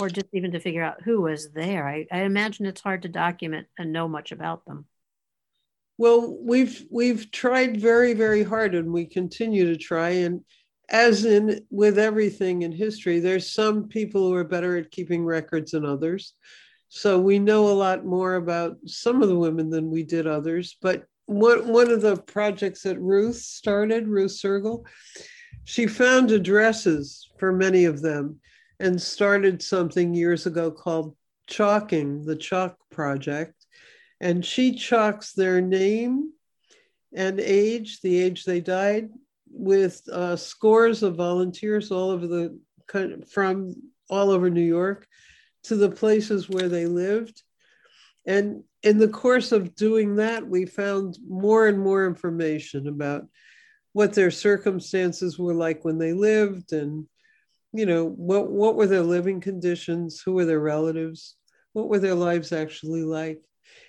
Or 0.00 0.08
just 0.08 0.26
even 0.32 0.52
to 0.52 0.60
figure 0.60 0.84
out 0.84 1.02
who 1.02 1.22
was 1.22 1.50
there? 1.50 1.86
I, 1.86 2.06
I 2.10 2.20
imagine 2.20 2.66
it's 2.66 2.80
hard 2.80 3.02
to 3.02 3.08
document 3.08 3.66
and 3.76 3.92
know 3.92 4.06
much 4.06 4.32
about 4.32 4.64
them. 4.64 4.86
Well, 6.00 6.38
we've 6.40 6.86
we've 6.90 7.30
tried 7.30 7.78
very, 7.78 8.14
very 8.14 8.42
hard 8.42 8.74
and 8.74 8.90
we 8.90 9.04
continue 9.04 9.66
to 9.66 9.76
try. 9.76 10.08
And 10.08 10.40
as 10.88 11.26
in 11.26 11.60
with 11.68 11.98
everything 11.98 12.62
in 12.62 12.72
history, 12.72 13.20
there's 13.20 13.50
some 13.50 13.86
people 13.86 14.26
who 14.26 14.34
are 14.34 14.44
better 14.44 14.78
at 14.78 14.90
keeping 14.90 15.26
records 15.26 15.72
than 15.72 15.84
others. 15.84 16.32
So 16.88 17.20
we 17.20 17.38
know 17.38 17.68
a 17.68 17.76
lot 17.76 18.06
more 18.06 18.36
about 18.36 18.78
some 18.86 19.22
of 19.22 19.28
the 19.28 19.38
women 19.38 19.68
than 19.68 19.90
we 19.90 20.02
did 20.02 20.26
others. 20.26 20.74
But 20.80 21.04
one, 21.26 21.68
one 21.68 21.90
of 21.90 22.00
the 22.00 22.16
projects 22.16 22.84
that 22.84 22.98
Ruth 22.98 23.36
started, 23.36 24.08
Ruth 24.08 24.32
Sergel, 24.42 24.86
she 25.64 25.86
found 25.86 26.30
addresses 26.30 27.28
for 27.38 27.52
many 27.52 27.84
of 27.84 28.00
them 28.00 28.40
and 28.78 28.98
started 28.98 29.60
something 29.60 30.14
years 30.14 30.46
ago 30.46 30.70
called 30.70 31.14
Chalking, 31.46 32.24
the 32.24 32.36
Chalk 32.36 32.78
Project. 32.90 33.59
And 34.20 34.44
she 34.44 34.74
chalks 34.74 35.32
their 35.32 35.60
name 35.60 36.32
and 37.14 37.40
age, 37.40 38.00
the 38.00 38.18
age 38.20 38.44
they 38.44 38.60
died, 38.60 39.10
with 39.50 40.02
uh, 40.12 40.36
scores 40.36 41.02
of 41.02 41.16
volunteers 41.16 41.90
all 41.90 42.10
over 42.10 42.26
the 42.26 42.58
from 43.28 43.74
all 44.08 44.30
over 44.30 44.50
New 44.50 44.60
York 44.60 45.06
to 45.62 45.76
the 45.76 45.90
places 45.90 46.48
where 46.48 46.68
they 46.68 46.86
lived. 46.86 47.42
And 48.26 48.64
in 48.82 48.98
the 48.98 49.08
course 49.08 49.52
of 49.52 49.74
doing 49.74 50.16
that, 50.16 50.46
we 50.46 50.66
found 50.66 51.18
more 51.26 51.68
and 51.68 51.78
more 51.78 52.06
information 52.06 52.88
about 52.88 53.26
what 53.92 54.12
their 54.12 54.30
circumstances 54.30 55.38
were 55.38 55.54
like 55.54 55.84
when 55.84 55.98
they 55.98 56.12
lived 56.12 56.72
and 56.72 57.06
you 57.72 57.86
know 57.86 58.06
what 58.06 58.50
what 58.50 58.76
were 58.76 58.86
their 58.86 59.02
living 59.02 59.40
conditions 59.40 60.20
who 60.24 60.32
were 60.32 60.44
their 60.44 60.60
relatives 60.60 61.36
what 61.72 61.88
were 61.88 61.98
their 61.98 62.14
lives 62.14 62.52
actually 62.52 63.02
like 63.02 63.40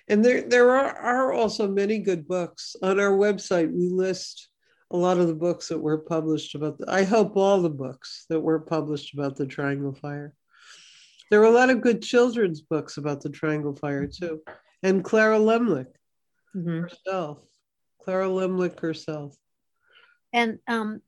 and 0.08 0.24
there 0.24 0.42
there 0.42 0.70
are, 0.70 0.96
are 0.96 1.32
also 1.32 1.68
many 1.68 1.98
good 1.98 2.26
books 2.26 2.76
on 2.82 3.00
our 3.00 3.12
website 3.12 3.72
we 3.72 3.88
list 3.88 4.48
a 4.92 4.96
lot 4.96 5.18
of 5.18 5.26
the 5.26 5.34
books 5.34 5.68
that 5.68 5.78
were 5.78 5.98
published 5.98 6.54
about 6.54 6.78
the, 6.78 6.84
I 6.88 7.04
hope 7.04 7.36
all 7.36 7.62
the 7.62 7.70
books 7.70 8.26
that 8.28 8.40
were 8.40 8.60
published 8.60 9.14
about 9.14 9.36
the 9.36 9.46
Triangle 9.46 9.94
Fire. 9.94 10.34
There 11.30 11.40
were 11.40 11.46
a 11.46 11.50
lot 11.50 11.70
of 11.70 11.80
good 11.80 12.02
children's 12.02 12.60
books 12.60 12.98
about 12.98 13.22
the 13.22 13.30
Triangle 13.30 13.74
Fire 13.74 14.06
too, 14.06 14.42
and 14.82 15.02
Clara 15.02 15.38
Lemlich 15.38 15.86
mm-hmm. 16.54 16.82
herself, 16.82 17.38
Clara 18.04 18.26
Lemlich 18.26 18.78
herself. 18.80 19.34
And 20.34 20.58
um, 20.68 21.00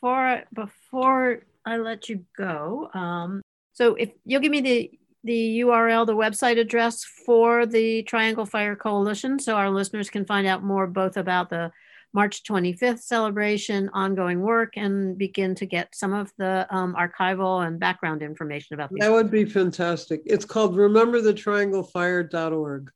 for 0.00 0.44
before 0.52 1.42
I 1.66 1.78
let 1.78 2.08
you 2.08 2.24
go, 2.36 2.88
um, 2.94 3.42
so 3.72 3.94
if 3.96 4.10
you'll 4.24 4.40
give 4.40 4.52
me 4.52 4.60
the 4.60 4.90
the 5.24 5.60
URL, 5.60 6.06
the 6.06 6.16
website 6.16 6.58
address 6.58 7.04
for 7.04 7.66
the 7.66 8.02
Triangle 8.02 8.46
Fire 8.46 8.76
Coalition, 8.76 9.38
so 9.38 9.54
our 9.54 9.70
listeners 9.70 10.10
can 10.10 10.24
find 10.24 10.46
out 10.46 10.62
more 10.62 10.86
both 10.86 11.16
about 11.16 11.50
the 11.50 11.72
March 12.14 12.42
25th 12.42 13.00
celebration, 13.00 13.88
ongoing 13.94 14.40
work, 14.40 14.74
and 14.76 15.16
begin 15.16 15.54
to 15.54 15.64
get 15.64 15.94
some 15.94 16.12
of 16.12 16.30
the 16.36 16.66
um, 16.70 16.94
archival 16.94 17.66
and 17.66 17.80
background 17.80 18.22
information 18.22 18.74
about. 18.74 18.90
That 18.98 19.10
would 19.10 19.30
be 19.30 19.46
fantastic. 19.46 20.20
It's 20.26 20.44
called 20.44 20.76
rememberthetrianglefire.org. 20.76 22.90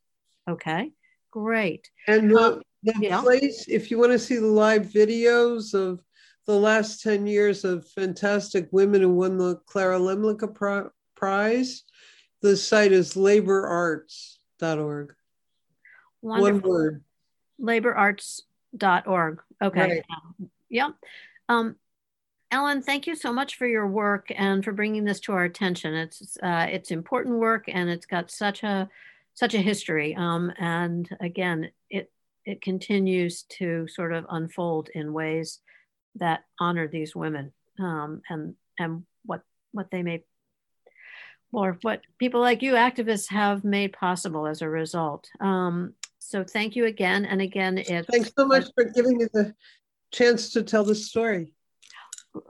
Okay, 0.48 0.92
great. 1.30 1.90
And 2.06 2.30
the, 2.30 2.38
um, 2.38 2.62
the 2.82 2.94
yeah. 3.00 3.22
place, 3.22 3.64
if 3.68 3.90
you 3.90 3.98
want 3.98 4.12
to 4.12 4.18
see 4.18 4.36
the 4.36 4.46
live 4.46 4.86
videos 4.86 5.72
of 5.74 6.02
the 6.46 6.54
last 6.54 7.02
10 7.02 7.26
years 7.26 7.64
of 7.64 7.88
fantastic 7.88 8.68
women 8.70 9.00
who 9.00 9.10
won 9.10 9.38
the 9.38 9.56
Clara 9.66 9.98
Lemlich 9.98 10.90
Prize, 11.16 11.82
the 12.42 12.56
site 12.56 12.92
is 12.92 13.14
laborarts.org. 13.14 15.14
Wonderful. 16.22 16.22
One 16.22 16.62
word. 16.62 17.04
Labor 17.58 17.94
Arts 17.94 18.42
dot 18.76 19.06
org. 19.06 19.40
Okay. 19.62 19.80
Right. 19.80 20.04
Um, 20.10 20.50
yep. 20.68 20.92
Um, 21.48 21.76
Ellen, 22.50 22.82
thank 22.82 23.06
you 23.06 23.14
so 23.14 23.32
much 23.32 23.56
for 23.56 23.66
your 23.66 23.86
work 23.86 24.30
and 24.34 24.64
for 24.64 24.72
bringing 24.72 25.04
this 25.04 25.20
to 25.20 25.32
our 25.32 25.44
attention. 25.44 25.94
It's 25.94 26.36
uh, 26.42 26.66
it's 26.70 26.90
important 26.90 27.38
work 27.38 27.64
and 27.68 27.90
it's 27.90 28.06
got 28.06 28.30
such 28.30 28.62
a 28.62 28.88
such 29.34 29.54
a 29.54 29.58
history. 29.58 30.14
Um, 30.14 30.52
and 30.58 31.08
again, 31.20 31.70
it 31.90 32.10
it 32.44 32.62
continues 32.62 33.42
to 33.58 33.88
sort 33.88 34.12
of 34.12 34.26
unfold 34.30 34.90
in 34.94 35.12
ways 35.12 35.60
that 36.14 36.44
honor 36.60 36.88
these 36.88 37.16
women 37.16 37.52
um, 37.78 38.22
and 38.28 38.54
and 38.78 39.04
what 39.24 39.42
what 39.72 39.90
they 39.90 40.02
may 40.02 40.22
or 41.56 41.78
what 41.80 42.02
people 42.18 42.42
like 42.42 42.60
you 42.60 42.74
activists 42.74 43.30
have 43.30 43.64
made 43.64 43.94
possible 43.94 44.46
as 44.46 44.60
a 44.60 44.68
result. 44.68 45.26
Um, 45.40 45.94
so 46.18 46.44
thank 46.44 46.76
you 46.76 46.84
again 46.84 47.24
and 47.24 47.40
again. 47.40 47.78
It's, 47.78 48.06
Thanks 48.06 48.30
so 48.38 48.46
much 48.46 48.66
for 48.74 48.84
giving 48.84 49.16
me 49.16 49.24
the 49.32 49.54
chance 50.12 50.52
to 50.52 50.62
tell 50.62 50.84
the 50.84 50.94
story. 50.94 51.54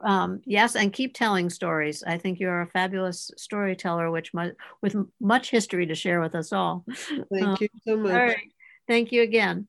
Um, 0.03 0.41
yes, 0.45 0.75
and 0.75 0.93
keep 0.93 1.15
telling 1.15 1.51
stories. 1.51 2.03
I 2.05 2.19
think 2.19 2.41
you're 2.41 2.63
a 2.63 2.67
fabulous 2.67 3.31
storyteller, 3.37 4.11
which 4.11 4.35
mu- 4.35 4.51
with 4.83 4.97
much 5.21 5.53
history 5.53 5.87
to 5.87 5.95
share 5.95 6.21
with 6.21 6.35
us 6.35 6.53
all. 6.53 6.85
Thank 7.33 7.47
um, 7.47 7.57
you 7.61 7.69
so 7.87 7.97
much. 7.97 8.11
All 8.11 8.19
right. 8.19 8.51
Thank 8.89 9.13
you 9.13 9.23
again. 9.23 9.69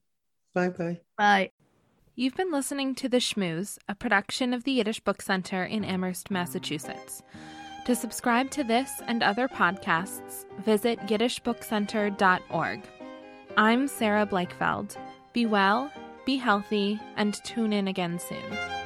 Bye 0.56 0.70
bye. 0.70 1.00
Bye. 1.16 1.52
You've 2.16 2.36
been 2.36 2.52
listening 2.52 2.96
to 2.96 3.08
The 3.08 3.18
Schmooze, 3.18 3.78
a 3.88 3.94
production 3.94 4.52
of 4.52 4.64
the 4.64 4.72
Yiddish 4.72 5.02
Book 5.02 5.22
Center 5.22 5.64
in 5.64 5.86
Amherst, 5.86 6.32
Massachusetts. 6.32 7.22
To 7.88 7.96
subscribe 7.96 8.52
to 8.52 8.66
this 8.66 9.02
and 9.08 9.24
other 9.24 9.48
podcasts, 9.48 10.44
visit 10.60 11.00
yiddishbookcenter.org. 11.08 12.82
I'm 13.56 13.88
Sarah 13.88 14.26
Blakefeld. 14.26 14.98
Be 15.32 15.46
well, 15.46 15.90
be 16.26 16.36
healthy, 16.36 17.00
and 17.16 17.42
tune 17.46 17.72
in 17.72 17.88
again 17.88 18.20
soon. 18.20 18.77